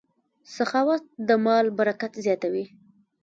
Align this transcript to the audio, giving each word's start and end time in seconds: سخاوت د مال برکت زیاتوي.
سخاوت 0.55 1.03
د 1.27 1.29
مال 1.45 1.65
برکت 1.79 2.13
زیاتوي. 2.25 2.65